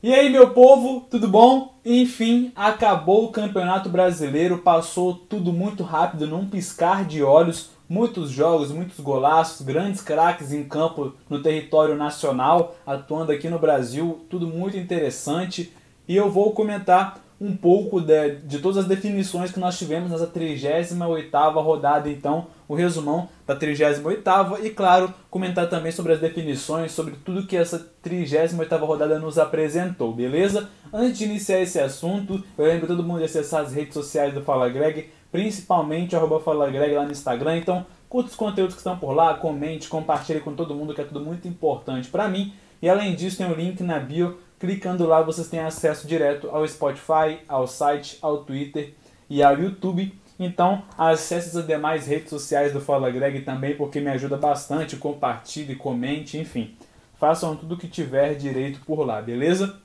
E 0.00 0.14
aí, 0.14 0.30
meu 0.30 0.50
povo, 0.50 1.08
tudo 1.10 1.26
bom? 1.26 1.74
Enfim, 1.84 2.52
acabou 2.54 3.24
o 3.24 3.32
Campeonato 3.32 3.88
Brasileiro, 3.88 4.58
passou 4.58 5.12
tudo 5.12 5.52
muito 5.52 5.82
rápido, 5.82 6.24
num 6.24 6.48
piscar 6.48 7.04
de 7.04 7.20
olhos. 7.20 7.70
Muitos 7.88 8.30
jogos, 8.30 8.70
muitos 8.70 9.00
golaços, 9.00 9.66
grandes 9.66 10.00
craques 10.00 10.52
em 10.52 10.62
campo 10.62 11.14
no 11.28 11.42
território 11.42 11.96
nacional, 11.96 12.76
atuando 12.86 13.32
aqui 13.32 13.48
no 13.48 13.58
Brasil, 13.58 14.24
tudo 14.30 14.46
muito 14.46 14.76
interessante. 14.76 15.72
E 16.06 16.14
eu 16.14 16.30
vou 16.30 16.52
comentar 16.52 17.18
um 17.40 17.56
pouco 17.56 18.00
de, 18.00 18.36
de 18.36 18.58
todas 18.58 18.78
as 18.78 18.86
definições 18.86 19.52
que 19.52 19.60
nós 19.60 19.78
tivemos 19.78 20.10
nessa 20.10 20.26
38ª 20.26 21.62
rodada, 21.62 22.10
então 22.10 22.48
o 22.66 22.74
resumão 22.74 23.28
da 23.46 23.56
38ª 23.56 24.64
e 24.64 24.70
claro, 24.70 25.14
comentar 25.30 25.68
também 25.68 25.92
sobre 25.92 26.12
as 26.12 26.20
definições, 26.20 26.92
sobre 26.92 27.14
tudo 27.24 27.46
que 27.46 27.56
essa 27.56 27.90
38ª 28.04 28.80
rodada 28.80 29.18
nos 29.18 29.38
apresentou, 29.38 30.12
beleza? 30.12 30.68
Antes 30.92 31.18
de 31.18 31.24
iniciar 31.24 31.60
esse 31.60 31.78
assunto, 31.78 32.42
eu 32.56 32.64
lembro 32.64 32.88
todo 32.88 33.04
mundo 33.04 33.18
de 33.18 33.24
acessar 33.24 33.62
as 33.62 33.72
redes 33.72 33.94
sociais 33.94 34.34
do 34.34 34.42
Fala 34.42 34.68
Greg, 34.68 35.08
principalmente 35.30 36.16
arroba 36.16 36.40
Fala 36.40 36.68
Greg 36.68 36.94
lá 36.94 37.04
no 37.04 37.12
Instagram, 37.12 37.58
então 37.58 37.86
curta 38.08 38.30
os 38.30 38.36
conteúdos 38.36 38.74
que 38.74 38.80
estão 38.80 38.98
por 38.98 39.12
lá, 39.12 39.34
comente, 39.34 39.88
compartilhe 39.88 40.40
com 40.40 40.54
todo 40.54 40.74
mundo, 40.74 40.92
que 40.92 41.00
é 41.00 41.04
tudo 41.04 41.20
muito 41.20 41.46
importante 41.46 42.08
para 42.08 42.28
mim. 42.28 42.52
E 42.80 42.88
além 42.88 43.14
disso, 43.14 43.38
tem 43.38 43.46
o 43.46 43.50
um 43.50 43.54
link 43.54 43.82
na 43.82 43.98
bio 43.98 44.38
Clicando 44.58 45.06
lá, 45.06 45.22
vocês 45.22 45.48
têm 45.48 45.60
acesso 45.60 46.06
direto 46.06 46.50
ao 46.50 46.66
Spotify, 46.66 47.38
ao 47.48 47.66
site, 47.66 48.18
ao 48.20 48.38
Twitter 48.38 48.92
e 49.30 49.42
ao 49.42 49.56
YouTube. 49.56 50.12
Então, 50.38 50.82
acesse 50.96 51.56
as 51.56 51.66
demais 51.66 52.06
redes 52.06 52.30
sociais 52.30 52.72
do 52.72 52.80
Fala 52.80 53.10
Greg 53.10 53.42
também, 53.42 53.76
porque 53.76 54.00
me 54.00 54.10
ajuda 54.10 54.36
bastante. 54.36 54.96
Compartilhe, 54.96 55.76
comente, 55.76 56.38
enfim. 56.38 56.76
Façam 57.18 57.56
tudo 57.56 57.76
que 57.76 57.88
tiver 57.88 58.34
direito 58.34 58.80
por 58.84 59.04
lá, 59.04 59.20
beleza? 59.20 59.76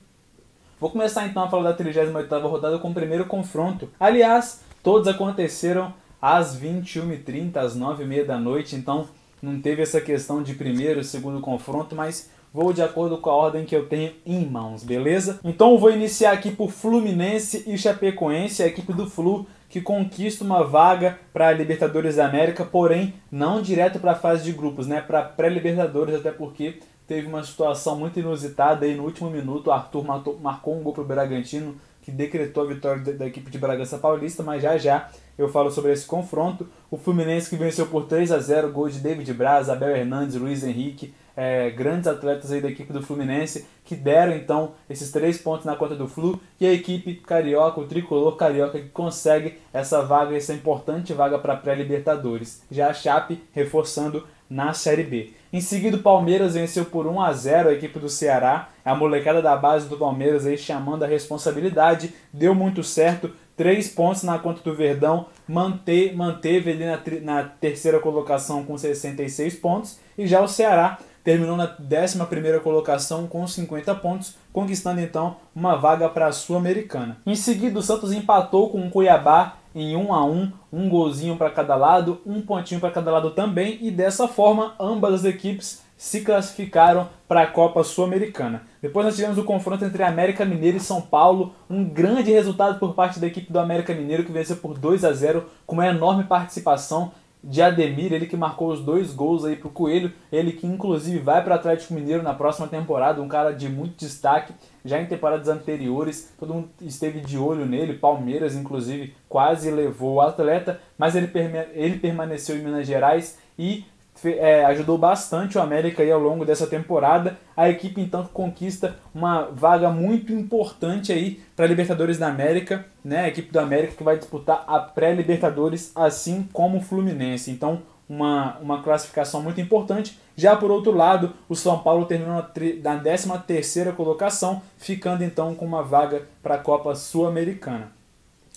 Vou 0.80 0.90
começar 0.90 1.26
então 1.26 1.44
a 1.44 1.48
falar 1.48 1.72
da 1.72 1.84
38ª 1.84 2.42
rodada 2.42 2.78
com 2.78 2.90
o 2.90 2.94
primeiro 2.94 3.26
confronto. 3.26 3.88
Aliás, 3.98 4.60
todos 4.82 5.08
aconteceram 5.08 5.94
às 6.20 6.56
21h30, 6.58 7.56
às 7.56 7.76
9h30 7.76 8.24
da 8.24 8.38
noite, 8.38 8.76
então 8.76 9.08
não 9.40 9.60
teve 9.60 9.82
essa 9.82 10.00
questão 10.00 10.42
de 10.42 10.54
primeiro 10.54 11.02
segundo 11.04 11.40
confronto, 11.40 11.94
mas 11.94 12.30
vou 12.54 12.72
de 12.72 12.80
acordo 12.80 13.18
com 13.18 13.30
a 13.30 13.34
ordem 13.34 13.64
que 13.64 13.74
eu 13.74 13.88
tenho 13.88 14.12
em 14.24 14.46
mãos, 14.46 14.84
beleza? 14.84 15.40
Então 15.42 15.76
vou 15.76 15.90
iniciar 15.90 16.30
aqui 16.30 16.52
por 16.52 16.70
Fluminense 16.70 17.64
e 17.66 17.76
Chapecoense, 17.76 18.62
a 18.62 18.68
equipe 18.68 18.92
do 18.92 19.10
Flu 19.10 19.44
que 19.68 19.80
conquista 19.80 20.44
uma 20.44 20.62
vaga 20.62 21.18
para 21.32 21.48
a 21.48 21.52
Libertadores 21.52 22.14
da 22.14 22.28
América, 22.28 22.64
porém 22.64 23.14
não 23.28 23.60
direto 23.60 23.98
para 23.98 24.12
a 24.12 24.14
fase 24.14 24.44
de 24.44 24.52
grupos, 24.52 24.86
né? 24.86 25.00
Para 25.00 25.22
pré-Libertadores, 25.22 26.14
até 26.14 26.30
porque 26.30 26.78
teve 27.08 27.26
uma 27.26 27.42
situação 27.42 27.98
muito 27.98 28.20
inusitada 28.20 28.86
aí 28.86 28.94
no 28.94 29.02
último 29.02 29.28
minuto, 29.28 29.66
o 29.66 29.72
Arthur 29.72 30.04
matou, 30.04 30.38
marcou 30.38 30.78
um 30.78 30.82
gol 30.84 30.92
para 30.92 31.02
o 31.02 31.06
Bragantino 31.06 31.74
que 32.02 32.12
decretou 32.12 32.62
a 32.62 32.66
vitória 32.66 33.02
da, 33.02 33.12
da 33.12 33.26
equipe 33.26 33.50
de 33.50 33.58
Bragança 33.58 33.98
Paulista, 33.98 34.44
mas 34.44 34.62
já 34.62 34.78
já 34.78 35.08
eu 35.36 35.48
falo 35.48 35.72
sobre 35.72 35.90
esse 35.90 36.06
confronto. 36.06 36.68
O 36.88 36.96
Fluminense 36.96 37.50
que 37.50 37.56
venceu 37.56 37.86
por 37.86 38.04
3 38.04 38.30
a 38.30 38.38
0 38.38 38.70
gol 38.70 38.88
de 38.88 39.00
David 39.00 39.32
Braz, 39.32 39.68
Abel 39.68 39.96
Hernandes, 39.96 40.36
Luiz 40.36 40.62
Henrique, 40.62 41.12
é, 41.36 41.70
grandes 41.70 42.06
atletas 42.06 42.52
aí 42.52 42.60
da 42.60 42.68
equipe 42.68 42.92
do 42.92 43.02
Fluminense 43.02 43.66
que 43.84 43.94
deram 43.94 44.34
então 44.34 44.72
esses 44.88 45.10
três 45.10 45.38
pontos 45.38 45.66
na 45.66 45.76
conta 45.76 45.94
do 45.94 46.08
Flu 46.08 46.40
e 46.60 46.66
a 46.66 46.72
equipe 46.72 47.14
carioca, 47.16 47.80
o 47.80 47.86
tricolor 47.86 48.36
carioca 48.36 48.78
que 48.78 48.88
consegue 48.88 49.58
essa 49.72 50.02
vaga, 50.02 50.36
essa 50.36 50.54
importante 50.54 51.12
vaga 51.12 51.38
para 51.38 51.56
pré-libertadores. 51.56 52.62
Já 52.70 52.88
a 52.88 52.94
Chape 52.94 53.42
reforçando 53.52 54.26
na 54.48 54.72
Série 54.72 55.02
B. 55.02 55.32
Em 55.52 55.60
seguida, 55.60 55.96
o 55.96 56.02
Palmeiras 56.02 56.54
venceu 56.54 56.84
por 56.84 57.06
1 57.06 57.20
a 57.20 57.32
0 57.32 57.68
a 57.68 57.72
equipe 57.72 57.98
do 57.98 58.08
Ceará. 58.08 58.70
A 58.84 58.94
molecada 58.94 59.40
da 59.40 59.56
base 59.56 59.88
do 59.88 59.96
Palmeiras 59.96 60.46
aí 60.46 60.58
chamando 60.58 61.04
a 61.04 61.06
responsabilidade, 61.06 62.12
deu 62.32 62.54
muito 62.54 62.82
certo. 62.82 63.30
Três 63.56 63.88
pontos 63.88 64.24
na 64.24 64.38
conta 64.38 64.62
do 64.62 64.74
Verdão, 64.74 65.26
mante, 65.46 66.12
manteve 66.14 66.70
ele 66.70 66.84
na, 66.84 67.00
na 67.22 67.44
terceira 67.44 68.00
colocação 68.00 68.64
com 68.64 68.76
66 68.76 69.54
pontos. 69.56 69.98
E 70.18 70.26
já 70.26 70.40
o 70.40 70.48
Ceará 70.48 70.98
terminou 71.24 71.56
na 71.56 71.64
11 71.64 72.60
colocação 72.62 73.26
com 73.26 73.46
50 73.46 73.94
pontos, 73.96 74.34
conquistando 74.52 75.00
então 75.00 75.36
uma 75.56 75.74
vaga 75.74 76.08
para 76.08 76.26
a 76.26 76.32
Sul-Americana. 76.32 77.16
Em 77.26 77.34
seguida, 77.34 77.78
o 77.78 77.82
Santos 77.82 78.12
empatou 78.12 78.68
com 78.68 78.86
o 78.86 78.90
Cuiabá 78.90 79.56
em 79.74 79.96
1 79.96 80.12
a 80.12 80.24
1, 80.24 80.52
um 80.72 80.88
golzinho 80.88 81.36
para 81.36 81.50
cada 81.50 81.74
lado, 81.74 82.20
um 82.24 82.42
pontinho 82.42 82.80
para 82.80 82.92
cada 82.92 83.10
lado 83.10 83.30
também, 83.30 83.78
e 83.80 83.90
dessa 83.90 84.28
forma 84.28 84.74
ambas 84.78 85.14
as 85.14 85.24
equipes 85.24 85.82
se 85.96 86.20
classificaram 86.20 87.08
para 87.26 87.42
a 87.42 87.46
Copa 87.46 87.82
Sul-Americana. 87.82 88.62
Depois 88.82 89.06
nós 89.06 89.16
tivemos 89.16 89.38
o 89.38 89.44
confronto 89.44 89.84
entre 89.84 90.02
América 90.02 90.44
Mineiro 90.44 90.76
e 90.76 90.80
São 90.80 91.00
Paulo, 91.00 91.54
um 91.70 91.84
grande 91.84 92.30
resultado 92.30 92.78
por 92.78 92.94
parte 92.94 93.18
da 93.18 93.26
equipe 93.26 93.52
do 93.52 93.58
América 93.58 93.94
Mineiro 93.94 94.24
que 94.24 94.32
venceu 94.32 94.56
por 94.56 94.76
2 94.76 95.04
a 95.04 95.12
0 95.12 95.46
com 95.66 95.74
uma 95.74 95.86
enorme 95.86 96.24
participação 96.24 97.12
de 97.46 97.60
Ademir, 97.60 98.12
ele 98.12 98.26
que 98.26 98.36
marcou 98.36 98.68
os 98.72 98.80
dois 98.80 99.12
gols 99.12 99.44
aí 99.44 99.54
pro 99.54 99.68
Coelho, 99.68 100.10
ele 100.32 100.52
que 100.52 100.66
inclusive 100.66 101.18
vai 101.18 101.44
para 101.44 101.54
Atlético 101.54 101.92
Mineiro 101.92 102.22
na 102.22 102.32
próxima 102.32 102.66
temporada, 102.66 103.20
um 103.20 103.28
cara 103.28 103.52
de 103.52 103.68
muito 103.68 103.98
destaque, 103.98 104.54
já 104.82 105.00
em 105.00 105.06
temporadas 105.06 105.48
anteriores, 105.48 106.32
todo 106.38 106.54
mundo 106.54 106.70
esteve 106.80 107.20
de 107.20 107.36
olho 107.36 107.66
nele, 107.66 107.94
Palmeiras 107.94 108.56
inclusive 108.56 109.14
quase 109.28 109.70
levou 109.70 110.14
o 110.14 110.20
atleta, 110.22 110.80
mas 110.96 111.14
ele, 111.14 111.30
ele 111.74 111.98
permaneceu 111.98 112.56
em 112.56 112.62
Minas 112.62 112.86
Gerais 112.86 113.38
e 113.58 113.84
é, 114.24 114.64
ajudou 114.66 114.96
bastante 114.96 115.58
o 115.58 115.60
América 115.60 116.02
aí 116.02 116.10
ao 116.10 116.20
longo 116.20 116.44
dessa 116.44 116.66
temporada. 116.66 117.38
A 117.56 117.68
equipe 117.68 118.00
então 118.00 118.24
conquista 118.32 118.96
uma 119.14 119.48
vaga 119.52 119.90
muito 119.90 120.32
importante 120.32 121.12
aí 121.12 121.40
para 121.56 121.64
a 121.64 121.68
Libertadores 121.68 122.18
da 122.18 122.28
América, 122.28 122.84
né? 123.04 123.20
A 123.24 123.28
equipe 123.28 123.52
do 123.52 123.60
América 123.60 123.94
que 123.96 124.02
vai 124.02 124.16
disputar 124.16 124.64
a 124.66 124.78
pré-Libertadores, 124.78 125.92
assim 125.94 126.48
como 126.52 126.78
o 126.78 126.82
Fluminense. 126.82 127.50
Então, 127.50 127.82
uma, 128.08 128.58
uma 128.58 128.82
classificação 128.82 129.42
muito 129.42 129.60
importante. 129.60 130.18
Já 130.36 130.56
por 130.56 130.70
outro 130.70 130.92
lado, 130.92 131.32
o 131.48 131.54
São 131.54 131.78
Paulo 131.78 132.06
terminou 132.06 132.34
na 132.34 132.42
13 132.42 133.38
terceira 133.46 133.92
colocação, 133.92 134.62
ficando 134.78 135.22
então 135.22 135.54
com 135.54 135.64
uma 135.64 135.82
vaga 135.82 136.22
para 136.42 136.56
a 136.56 136.58
Copa 136.58 136.94
Sul-Americana. 136.94 137.92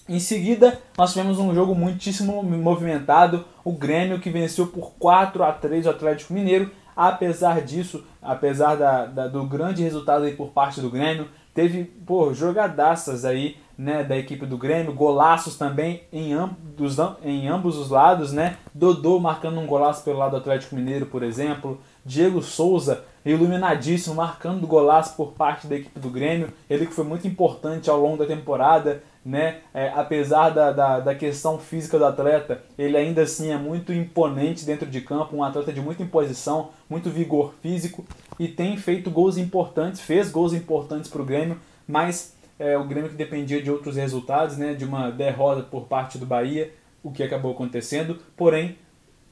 Em 0.09 0.19
seguida, 0.19 0.79
nós 0.97 1.11
tivemos 1.11 1.37
um 1.37 1.53
jogo 1.53 1.75
muitíssimo 1.75 2.41
movimentado, 2.41 3.43
o 3.63 3.73
Grêmio 3.73 4.19
que 4.19 4.29
venceu 4.29 4.67
por 4.67 4.93
4 4.97 5.43
a 5.43 5.51
3 5.51 5.85
o 5.85 5.89
Atlético 5.89 6.33
Mineiro. 6.33 6.71
Apesar 6.95 7.61
disso, 7.61 8.03
apesar 8.21 8.75
da, 8.75 9.05
da, 9.05 9.27
do 9.27 9.43
grande 9.43 9.83
resultado 9.83 10.23
aí 10.23 10.33
por 10.33 10.47
parte 10.47 10.79
do 10.79 10.89
Grêmio, 10.89 11.27
teve 11.53 11.83
pô, 11.83 12.33
jogadaças 12.33 13.25
aí 13.25 13.57
né, 13.77 14.03
da 14.03 14.17
equipe 14.17 14.45
do 14.45 14.57
Grêmio, 14.57 14.93
golaços 14.93 15.57
também 15.57 16.03
em, 16.11 16.33
ambos, 16.33 16.97
em 17.23 17.47
ambos 17.47 17.77
os 17.77 17.89
lados, 17.89 18.31
né? 18.31 18.57
Dodô 18.73 19.19
marcando 19.19 19.59
um 19.59 19.67
golaço 19.67 20.03
pelo 20.03 20.17
lado 20.17 20.31
do 20.31 20.37
Atlético 20.37 20.75
Mineiro, 20.75 21.05
por 21.05 21.21
exemplo. 21.21 21.79
Diego 22.03 22.41
Souza 22.41 23.03
iluminadíssimo, 23.25 24.15
marcando 24.15 24.65
golaço 24.65 25.15
por 25.15 25.33
parte 25.33 25.67
da 25.67 25.75
equipe 25.75 25.99
do 25.99 26.09
Grêmio. 26.09 26.49
Ele 26.69 26.85
que 26.85 26.93
foi 26.93 27.03
muito 27.03 27.27
importante 27.27 27.89
ao 27.89 27.99
longo 27.99 28.17
da 28.17 28.25
temporada, 28.25 29.03
né? 29.27 29.57
É, 29.73 29.89
apesar 29.89 30.51
da, 30.51 30.71
da, 30.71 30.99
da, 31.01 31.13
questão 31.13 31.59
física 31.59 31.99
do 31.99 32.05
atleta, 32.05 32.63
ele 32.77 32.95
ainda 32.95 33.23
assim 33.23 33.51
é 33.51 33.57
muito 33.57 33.91
imponente 33.91 34.65
dentro 34.65 34.89
de 34.89 35.01
campo, 35.01 35.35
um 35.35 35.43
atleta 35.43 35.73
de 35.73 35.81
muita 35.81 36.01
imposição, 36.01 36.69
muito 36.89 37.09
vigor 37.09 37.53
físico 37.61 38.05
e 38.39 38.47
tem 38.47 38.77
feito 38.77 39.11
gols 39.11 39.37
importantes, 39.37 39.99
fez 39.99 40.31
gols 40.31 40.53
importantes 40.53 41.11
para 41.11 41.21
o 41.21 41.25
Grêmio, 41.25 41.59
mas 41.85 42.37
é, 42.57 42.77
o 42.77 42.85
Grêmio 42.85 43.09
que 43.09 43.17
dependia 43.17 43.61
de 43.61 43.69
outros 43.69 43.97
resultados, 43.97 44.57
né? 44.57 44.73
De 44.73 44.85
uma 44.85 45.11
derrota 45.11 45.61
por 45.61 45.87
parte 45.87 46.17
do 46.17 46.25
Bahia, 46.25 46.71
o 47.03 47.11
que 47.11 47.21
acabou 47.21 47.51
acontecendo, 47.51 48.19
porém 48.37 48.77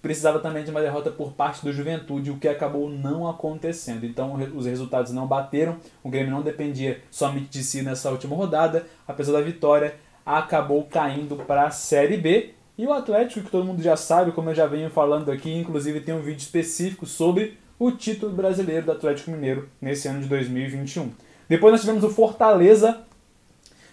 precisava 0.06 0.38
também 0.38 0.64
de 0.64 0.70
uma 0.70 0.82
derrota 0.82 1.10
por 1.10 1.34
parte 1.34 1.66
do 1.66 1.74
Juventude, 1.74 2.30
o 2.30 2.38
que 2.38 2.48
acabou 2.48 2.88
não 2.88 3.28
acontecendo. 3.28 4.06
Então 4.06 4.36
os 4.56 4.68
resultados 4.68 5.12
não 5.12 5.26
bateram, 5.26 5.78
o 6.04 6.12
Grêmio 6.12 6.30
não 6.30 6.44
dependia 6.44 7.02
somente 7.10 7.48
de 7.48 7.64
si 7.64 7.82
nessa 7.82 8.12
última 8.12 8.36
rodada, 8.36 8.86
apesar 9.08 9.32
da 9.32 9.42
vitória, 9.42 9.96
acabou 10.24 10.84
caindo 10.84 11.36
para 11.38 11.66
a 11.66 11.72
Série 11.72 12.18
B. 12.18 12.52
E 12.78 12.86
o 12.86 12.94
Atlético, 12.94 13.46
que 13.46 13.50
todo 13.50 13.66
mundo 13.66 13.82
já 13.82 13.98
sabe, 13.98 14.32
como 14.32 14.52
eu 14.52 14.54
já 14.54 14.68
venho 14.68 14.92
falando 14.92 15.32
aqui, 15.32 15.52
inclusive 15.52 16.00
tem 16.02 16.14
um 16.14 16.22
vídeo 16.22 16.38
específico 16.38 17.08
sobre 17.08 17.58
o 17.80 17.90
título 17.90 18.32
brasileiro 18.32 18.86
do 18.86 18.92
Atlético 18.92 19.32
Mineiro 19.32 19.68
nesse 19.82 20.08
ano 20.08 20.22
de 20.22 20.28
2021. 20.28 21.12
Depois 21.50 21.72
nós 21.72 21.82
tivemos 21.82 22.04
o 22.04 22.12
Fortaleza, 22.12 23.02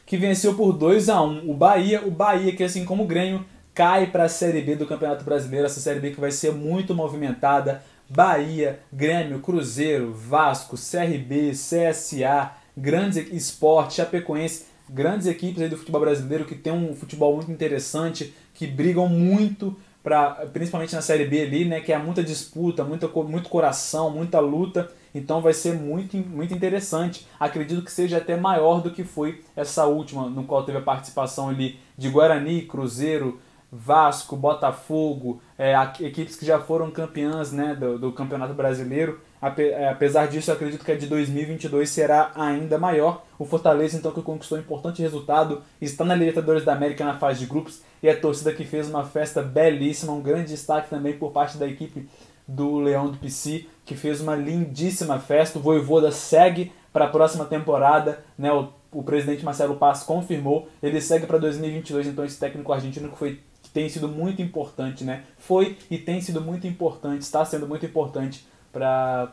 que 0.04 0.18
venceu 0.18 0.54
por 0.54 0.74
2 0.74 1.08
a 1.08 1.22
1 1.22 1.50
o 1.50 1.54
Bahia. 1.54 2.02
O 2.06 2.10
Bahia, 2.10 2.54
que 2.54 2.62
assim 2.62 2.84
como 2.84 3.04
o 3.04 3.06
Grêmio, 3.06 3.46
cai 3.74 4.06
para 4.06 4.24
a 4.24 4.28
Série 4.28 4.60
B 4.60 4.76
do 4.76 4.86
Campeonato 4.86 5.24
Brasileiro, 5.24 5.66
essa 5.66 5.80
Série 5.80 6.00
B 6.00 6.10
que 6.10 6.20
vai 6.20 6.30
ser 6.30 6.52
muito 6.52 6.94
movimentada. 6.94 7.82
Bahia, 8.08 8.80
Grêmio, 8.92 9.40
Cruzeiro, 9.40 10.12
Vasco, 10.12 10.76
CRB, 10.76 11.52
CSA, 11.52 12.52
grandes 12.76 13.32
esporte, 13.32 13.94
Chapecoense, 13.94 14.66
grandes 14.88 15.26
equipes 15.26 15.62
aí 15.62 15.68
do 15.68 15.78
futebol 15.78 16.02
brasileiro 16.02 16.44
que 16.44 16.54
tem 16.54 16.72
um 16.72 16.94
futebol 16.94 17.34
muito 17.34 17.50
interessante, 17.50 18.34
que 18.52 18.66
brigam 18.66 19.08
muito 19.08 19.74
pra, 20.02 20.46
principalmente 20.52 20.94
na 20.94 21.00
Série 21.00 21.24
B 21.24 21.42
ali, 21.42 21.64
né, 21.64 21.80
que 21.80 21.92
é 21.92 21.98
muita 21.98 22.22
disputa, 22.22 22.84
muita, 22.84 23.08
muito 23.08 23.48
coração, 23.48 24.10
muita 24.10 24.40
luta. 24.40 24.90
Então 25.14 25.40
vai 25.40 25.52
ser 25.52 25.74
muito, 25.74 26.16
muito 26.16 26.54
interessante. 26.54 27.26
Acredito 27.38 27.82
que 27.82 27.92
seja 27.92 28.18
até 28.18 28.36
maior 28.36 28.80
do 28.80 28.90
que 28.90 29.04
foi 29.04 29.42
essa 29.54 29.86
última, 29.86 30.28
no 30.28 30.44
qual 30.44 30.64
teve 30.64 30.78
a 30.78 30.82
participação 30.82 31.48
ali 31.48 31.78
de 31.96 32.08
Guarani, 32.08 32.62
Cruzeiro, 32.62 33.40
Vasco, 33.74 34.36
Botafogo, 34.36 35.40
é, 35.58 35.72
equipes 36.00 36.36
que 36.36 36.44
já 36.44 36.60
foram 36.60 36.90
campeãs 36.90 37.52
né, 37.52 37.74
do, 37.74 37.98
do 37.98 38.12
Campeonato 38.12 38.52
Brasileiro. 38.52 39.18
É, 39.56 39.88
apesar 39.88 40.26
disso, 40.28 40.52
acredito 40.52 40.84
que 40.84 40.92
a 40.92 40.98
de 40.98 41.06
2022 41.06 41.88
será 41.88 42.30
ainda 42.34 42.78
maior. 42.78 43.24
O 43.38 43.46
Fortaleza, 43.46 43.96
então, 43.96 44.12
que 44.12 44.20
conquistou 44.20 44.58
um 44.58 44.60
importante 44.60 45.00
resultado, 45.00 45.62
está 45.80 46.04
na 46.04 46.14
Libertadores 46.14 46.66
da 46.66 46.74
América 46.74 47.02
na 47.02 47.18
fase 47.18 47.40
de 47.40 47.46
grupos 47.46 47.80
e 48.02 48.10
a 48.10 48.20
torcida 48.20 48.52
que 48.52 48.66
fez 48.66 48.90
uma 48.90 49.04
festa 49.04 49.40
belíssima, 49.40 50.12
um 50.12 50.20
grande 50.20 50.50
destaque 50.50 50.90
também 50.90 51.16
por 51.16 51.32
parte 51.32 51.56
da 51.56 51.66
equipe 51.66 52.06
do 52.46 52.78
Leão 52.78 53.10
do 53.10 53.16
PC, 53.16 53.66
que 53.86 53.96
fez 53.96 54.20
uma 54.20 54.36
lindíssima 54.36 55.18
festa. 55.18 55.58
O 55.58 55.62
Voivoda 55.62 56.12
segue 56.12 56.70
para 56.92 57.06
a 57.06 57.08
próxima 57.08 57.46
temporada, 57.46 58.22
né? 58.36 58.52
O, 58.52 58.68
o 58.92 59.02
presidente 59.02 59.42
Marcelo 59.42 59.76
Paz 59.76 60.02
confirmou, 60.02 60.68
ele 60.82 61.00
segue 61.00 61.26
para 61.26 61.38
2022, 61.38 62.08
então 62.08 62.26
esse 62.26 62.38
técnico 62.38 62.70
argentino 62.70 63.08
que 63.08 63.16
foi 63.16 63.40
tem 63.72 63.88
sido 63.88 64.08
muito 64.08 64.42
importante, 64.42 65.04
né? 65.04 65.24
Foi 65.38 65.78
e 65.90 65.98
tem 65.98 66.20
sido 66.20 66.40
muito 66.40 66.66
importante, 66.66 67.22
está 67.22 67.44
sendo 67.44 67.66
muito 67.66 67.86
importante 67.86 68.46
para 68.72 69.32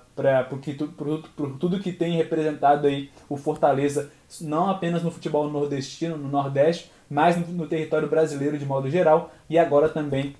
por 0.97 1.57
tudo 1.57 1.79
que 1.79 1.93
tem 1.93 2.17
representado 2.17 2.87
aí 2.87 3.09
o 3.29 3.37
Fortaleza, 3.37 4.11
não 4.41 4.69
apenas 4.69 5.01
no 5.01 5.11
futebol 5.11 5.49
nordestino, 5.49 6.17
no 6.17 6.27
Nordeste, 6.27 6.91
mas 7.09 7.37
no, 7.37 7.47
no 7.47 7.67
território 7.67 8.09
brasileiro 8.09 8.57
de 8.57 8.65
modo 8.65 8.89
geral, 8.89 9.31
e 9.49 9.57
agora 9.57 9.87
também 9.87 10.35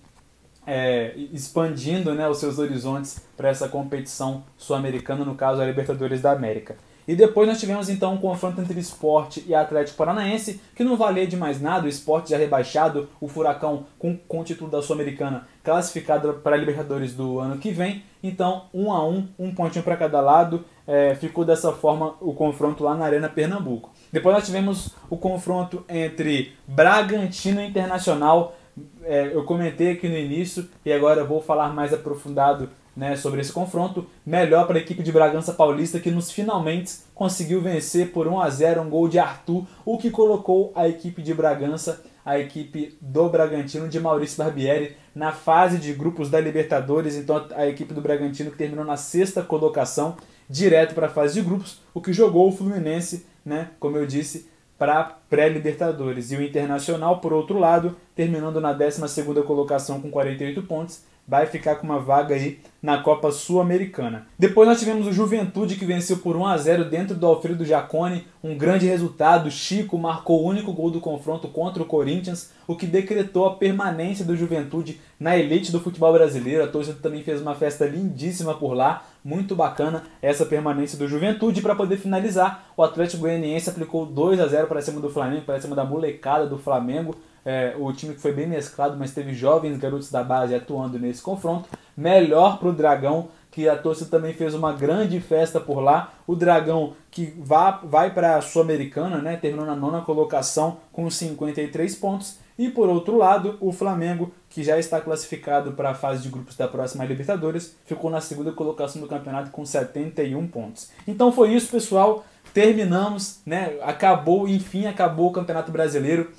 é, 0.68 1.14
expandindo 1.32 2.14
né, 2.14 2.28
os 2.28 2.38
seus 2.38 2.60
horizontes 2.60 3.26
para 3.38 3.50
essa 3.50 3.70
competição 3.70 4.44
sul-americana, 4.58 5.24
no 5.24 5.34
caso 5.34 5.62
a 5.62 5.66
Libertadores 5.66 6.22
da 6.22 6.32
América. 6.32 6.76
E 7.10 7.16
depois 7.16 7.48
nós 7.48 7.60
tivemos 7.60 7.90
então 7.90 8.14
um 8.14 8.18
confronto 8.20 8.62
entre 8.62 8.80
esporte 8.80 9.44
e 9.48 9.56
Atlético 9.56 9.98
Paranaense, 9.98 10.62
que 10.76 10.84
não 10.84 10.96
valia 10.96 11.26
de 11.26 11.36
mais 11.36 11.60
nada, 11.60 11.88
o 11.88 11.90
esporte 11.90 12.30
já 12.30 12.38
rebaixado, 12.38 13.10
o 13.20 13.28
Furacão 13.28 13.88
com, 13.98 14.16
com 14.16 14.42
o 14.42 14.44
título 14.44 14.70
da 14.70 14.80
Sul-Americana 14.80 15.48
classificado 15.64 16.36
para 16.44 16.56
a 16.56 16.60
Libertadores 16.60 17.16
do 17.16 17.40
ano 17.40 17.58
que 17.58 17.72
vem. 17.72 18.04
Então, 18.22 18.66
um 18.72 18.92
a 18.92 19.04
um, 19.04 19.28
um 19.40 19.52
pontinho 19.52 19.84
para 19.84 19.98
cada 19.98 20.22
lado, 20.22 20.64
é, 20.86 21.16
ficou 21.16 21.44
dessa 21.44 21.72
forma 21.72 22.14
o 22.22 22.32
confronto 22.32 22.84
lá 22.84 22.94
na 22.94 23.06
Arena 23.06 23.28
Pernambuco. 23.28 23.90
Depois 24.14 24.36
nós 24.36 24.46
tivemos 24.46 24.94
o 25.10 25.18
confronto 25.18 25.84
entre 25.90 26.54
Bragantino 26.68 27.60
Internacional. 27.60 28.56
É, 29.02 29.32
eu 29.34 29.44
comentei 29.46 29.94
aqui 29.94 30.08
no 30.08 30.16
início 30.16 30.70
e 30.86 30.94
agora 30.94 31.24
vou 31.24 31.42
falar 31.42 31.74
mais 31.74 31.92
aprofundado 31.92 32.70
né, 32.96 33.16
sobre 33.16 33.42
esse 33.42 33.52
confronto. 33.52 34.06
Melhor 34.26 34.68
para 34.68 34.78
a 34.78 34.82
equipe 34.82 35.04
de 35.04 35.12
Bragança 35.12 35.54
Paulista 35.54 36.00
que 36.00 36.12
nos 36.12 36.32
finalmente 36.32 36.98
conseguiu 37.14 37.62
vencer 37.62 38.12
por 38.12 38.28
1 38.28 38.40
a 38.40 38.50
0 38.50 38.82
um 38.82 38.90
gol 38.90 39.08
de 39.08 39.20
Arthur, 39.20 39.66
o 39.86 39.98
que 39.98 40.10
colocou 40.10 40.72
a 40.76 40.88
equipe 40.88 41.22
de 41.22 41.34
Bragança, 41.34 42.04
a 42.26 42.38
equipe 42.38 42.98
do 43.02 43.30
Bragantino 43.30 43.88
de 43.88 44.00
Maurício 44.00 44.44
Barbieri 44.44 44.96
na 45.16 45.32
fase 45.32 45.78
de 45.78 45.94
grupos 45.94 46.30
da 46.30 46.40
Libertadores. 46.40 47.16
Então 47.16 47.48
a 47.56 47.68
equipe 47.68 47.94
do 47.94 48.02
Bragantino 48.02 48.52
que 48.52 48.58
terminou 48.58 48.86
na 48.86 48.98
sexta 48.98 49.42
colocação, 49.42 50.18
direto 50.50 50.96
para 50.96 51.08
a 51.08 51.10
fase 51.10 51.36
de 51.36 51.42
grupos, 51.42 51.82
o 51.94 52.02
que 52.02 52.14
jogou 52.14 52.50
o 52.50 52.52
Fluminense, 52.52 53.26
né, 53.46 53.70
como 53.80 53.98
eu 53.98 54.06
disse, 54.06 54.50
para 54.80 55.04
pré-Libertadores. 55.30 56.32
E 56.32 56.38
o 56.38 56.42
Internacional, 56.42 57.20
por 57.20 57.34
outro 57.34 57.60
lado, 57.60 57.98
terminando 58.16 58.62
na 58.62 58.72
12 58.72 59.08
segunda 59.10 59.44
colocação 59.44 60.02
com 60.02 60.10
48 60.10 60.64
pontos, 60.64 61.04
vai 61.30 61.46
ficar 61.46 61.76
com 61.76 61.86
uma 61.86 62.00
vaga 62.00 62.34
aí 62.34 62.60
na 62.82 63.04
Copa 63.04 63.32
Sul-Americana. 63.32 64.26
Depois 64.38 64.68
nós 64.68 64.80
tivemos 64.80 65.06
o 65.06 65.14
Juventude 65.14 65.76
que 65.76 65.86
venceu 65.86 66.18
por 66.18 66.36
1 66.36 66.48
a 66.48 66.58
0 66.58 66.86
dentro 66.86 67.14
do 67.14 67.28
Alfredo 67.28 67.64
Jacone, 67.64 68.26
um 68.44 68.58
grande 68.58 68.88
resultado. 68.88 69.52
Chico 69.52 69.96
marcou 69.98 70.42
o 70.42 70.48
único 70.48 70.74
gol 70.74 70.90
do 70.90 71.00
confronto 71.00 71.48
contra 71.50 71.84
o 71.84 71.86
Corinthians, 71.86 72.52
o 72.66 72.76
que 72.76 72.88
decretou 72.88 73.46
a 73.46 73.56
permanência 73.56 74.26
do 74.26 74.36
Juventude 74.36 75.00
na 75.20 75.38
elite 75.38 75.72
do 75.72 75.80
futebol 75.80 76.12
brasileiro. 76.14 76.64
A 76.64 76.68
torcida 76.68 76.98
também 77.00 77.22
fez 77.22 77.42
uma 77.42 77.54
festa 77.54 77.86
lindíssima 77.86 78.56
por 78.56 78.74
lá, 78.74 79.06
muito 79.24 79.56
bacana 79.56 80.06
essa 80.22 80.48
permanência 80.48 80.98
do 80.98 81.08
Juventude. 81.08 81.62
Para 81.62 81.76
poder 81.76 81.98
finalizar, 81.98 82.72
o 82.76 82.82
Atlético 82.82 83.22
Goianiense 83.22 83.70
aplicou 83.70 84.06
2 84.08 84.40
a 84.40 84.48
0 84.48 84.66
para 84.66 84.82
cima 84.82 85.00
do 85.00 85.12
Flamengo, 85.12 85.44
para 85.44 85.62
cima 85.62 85.76
da 85.76 85.84
molecada 85.84 86.48
do 86.48 86.58
Flamengo 86.58 87.16
é, 87.46 87.76
o 87.78 87.92
time 87.94 88.14
que 88.14 88.22
foi 88.22 88.34
bem 88.34 88.48
mesclado, 88.48 88.98
mas 88.98 89.14
teve 89.14 89.34
jovens 89.34 89.78
garotos 89.78 90.12
da 90.12 90.24
base 90.24 90.54
atuando 90.54 91.00
nesse 91.00 91.22
confronto. 91.22 91.70
Melhor 91.96 92.60
para 92.60 92.70
o 92.70 92.74
Dragão, 92.74 93.30
que 93.52 93.68
a 93.68 93.76
torcida 93.76 94.10
também 94.10 94.34
fez 94.34 94.54
uma 94.54 94.74
grande 94.74 95.20
festa 95.20 95.60
por 95.60 95.80
lá. 95.80 96.14
O 96.28 96.36
Dragão 96.36 96.94
que 97.12 97.34
vá, 97.38 97.82
vai 97.84 98.14
para 98.14 98.38
a 98.38 98.42
Sul-Americana, 98.42 99.18
né, 99.18 99.36
terminou 99.36 99.66
na 99.66 99.76
nona 99.76 100.02
colocação 100.02 100.78
com 100.92 101.10
53 101.10 101.96
pontos. 101.96 102.38
E 102.58 102.70
por 102.70 102.90
outro 102.90 103.18
lado, 103.18 103.58
o 103.62 103.72
Flamengo, 103.72 104.34
que 104.50 104.64
já 104.64 104.78
está 104.78 105.00
classificado 105.00 105.72
para 105.72 105.92
a 105.92 105.96
fase 105.96 106.22
de 106.22 106.30
grupos 106.30 106.58
da 106.58 106.68
próxima 106.68 107.06
Libertadores, 107.06 107.76
ficou 107.86 108.12
na 108.12 108.20
segunda 108.20 108.52
colocação 108.52 109.02
do 109.02 109.08
campeonato 109.08 109.50
com 109.50 109.66
71 109.66 110.46
pontos. 110.48 110.90
Então 111.08 111.32
foi 111.32 111.54
isso, 111.54 111.72
pessoal. 111.72 112.26
Terminamos, 112.54 113.40
né? 113.46 113.78
Acabou, 113.82 114.46
enfim, 114.46 114.88
acabou 114.88 115.30
o 115.30 115.32
Campeonato 115.32 115.72
Brasileiro. 115.72 116.32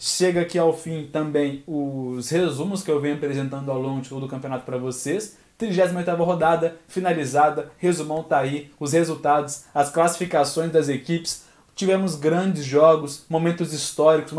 Chega 0.00 0.42
aqui 0.42 0.56
ao 0.56 0.72
fim 0.72 1.08
também 1.12 1.64
os 1.66 2.30
resumos 2.30 2.84
que 2.84 2.90
eu 2.90 3.00
venho 3.00 3.16
apresentando 3.16 3.68
ao 3.68 3.80
longo 3.80 4.00
de 4.00 4.08
todo 4.08 4.26
o 4.26 4.28
campeonato 4.28 4.64
para 4.64 4.78
vocês. 4.78 5.36
38 5.58 6.14
rodada 6.22 6.76
finalizada, 6.86 7.72
resumão 7.78 8.22
tá 8.22 8.38
aí, 8.38 8.70
os 8.78 8.92
resultados, 8.92 9.64
as 9.74 9.90
classificações 9.90 10.70
das 10.70 10.88
equipes. 10.88 11.48
Tivemos 11.74 12.14
grandes 12.14 12.64
jogos, 12.64 13.24
momentos 13.28 13.72
históricos, 13.72 14.32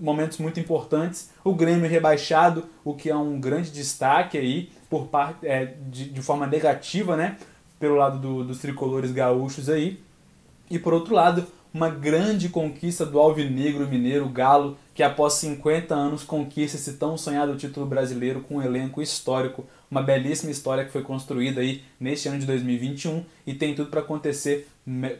momentos 0.00 0.38
muito 0.38 0.58
importantes. 0.58 1.30
O 1.44 1.54
Grêmio 1.54 1.88
rebaixado, 1.88 2.64
o 2.84 2.92
que 2.92 3.08
é 3.08 3.16
um 3.16 3.38
grande 3.38 3.70
destaque 3.70 4.36
aí, 4.36 4.72
por 4.90 5.06
parte, 5.06 5.46
é, 5.46 5.74
de, 5.90 6.08
de 6.08 6.22
forma 6.22 6.44
negativa, 6.46 7.16
né? 7.16 7.36
Pelo 7.78 7.94
lado 7.94 8.18
do, 8.18 8.42
dos 8.42 8.58
tricolores 8.58 9.12
gaúchos 9.12 9.68
aí. 9.68 10.00
E 10.68 10.78
por 10.78 10.92
outro 10.92 11.14
lado, 11.14 11.46
uma 11.74 11.90
grande 11.90 12.48
conquista 12.48 13.04
do 13.04 13.18
Alvinegro 13.18 13.88
Mineiro 13.88 14.28
Galo, 14.28 14.78
que 14.94 15.02
após 15.02 15.32
50 15.34 15.92
anos 15.92 16.22
conquista 16.22 16.76
esse 16.76 16.92
tão 16.92 17.18
sonhado 17.18 17.56
título 17.56 17.84
brasileiro 17.84 18.42
com 18.42 18.58
um 18.58 18.62
elenco 18.62 19.02
histórico, 19.02 19.66
uma 19.90 20.00
belíssima 20.00 20.52
história 20.52 20.84
que 20.84 20.92
foi 20.92 21.02
construída 21.02 21.60
aí 21.60 21.82
neste 21.98 22.28
ano 22.28 22.38
de 22.38 22.46
2021 22.46 23.24
e 23.44 23.54
tem 23.54 23.74
tudo 23.74 23.90
para 23.90 24.00
acontecer 24.00 24.68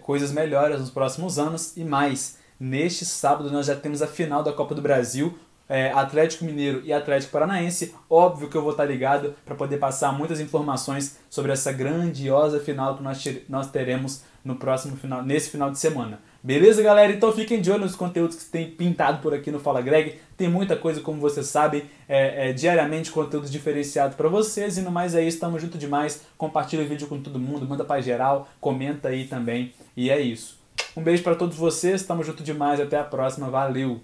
coisas 0.00 0.30
melhores 0.30 0.78
nos 0.78 0.90
próximos 0.90 1.40
anos 1.40 1.76
e 1.76 1.82
mais. 1.82 2.38
Neste 2.60 3.04
sábado 3.04 3.50
nós 3.50 3.66
já 3.66 3.74
temos 3.74 4.00
a 4.00 4.06
final 4.06 4.44
da 4.44 4.52
Copa 4.52 4.76
do 4.76 4.82
Brasil, 4.82 5.36
é, 5.68 5.90
Atlético 5.90 6.44
Mineiro 6.44 6.82
e 6.84 6.92
Atlético 6.92 7.32
Paranaense. 7.32 7.92
Óbvio 8.08 8.48
que 8.48 8.56
eu 8.56 8.62
vou 8.62 8.70
estar 8.70 8.84
ligado 8.84 9.34
para 9.44 9.56
poder 9.56 9.78
passar 9.78 10.12
muitas 10.12 10.38
informações 10.38 11.18
sobre 11.28 11.50
essa 11.50 11.72
grandiosa 11.72 12.60
final 12.60 12.96
que 12.96 13.02
nós, 13.02 13.24
nós 13.48 13.70
teremos 13.72 14.22
no 14.44 14.54
próximo 14.54 14.96
final, 14.96 15.20
nesse 15.20 15.50
final 15.50 15.70
de 15.70 15.78
semana. 15.80 16.20
Beleza, 16.44 16.82
galera? 16.82 17.10
Então 17.10 17.32
fiquem 17.32 17.58
de 17.58 17.70
olho 17.70 17.84
nos 17.84 17.96
conteúdos 17.96 18.36
que 18.36 18.44
tem 18.44 18.70
pintado 18.70 19.22
por 19.22 19.32
aqui 19.32 19.50
no 19.50 19.58
Fala 19.58 19.80
Greg. 19.80 20.20
Tem 20.36 20.46
muita 20.46 20.76
coisa, 20.76 21.00
como 21.00 21.18
vocês 21.18 21.46
sabem, 21.46 21.84
é, 22.06 22.50
é, 22.50 22.52
diariamente 22.52 23.10
conteúdo 23.10 23.48
diferenciado 23.48 24.14
para 24.14 24.28
vocês. 24.28 24.76
E 24.76 24.82
no 24.82 24.90
mais 24.90 25.14
é 25.14 25.24
isso, 25.24 25.40
tamo 25.40 25.58
junto 25.58 25.78
demais. 25.78 26.20
Compartilha 26.36 26.82
o 26.82 26.86
vídeo 26.86 27.06
com 27.06 27.18
todo 27.18 27.38
mundo, 27.38 27.66
manda 27.66 27.82
para 27.82 28.02
geral, 28.02 28.46
comenta 28.60 29.08
aí 29.08 29.24
também. 29.26 29.72
E 29.96 30.10
é 30.10 30.20
isso. 30.20 30.60
Um 30.94 31.02
beijo 31.02 31.22
para 31.22 31.34
todos 31.34 31.56
vocês, 31.56 32.02
tamo 32.02 32.22
junto 32.22 32.42
demais, 32.42 32.78
até 32.78 32.98
a 32.98 33.04
próxima, 33.04 33.48
valeu! 33.48 34.02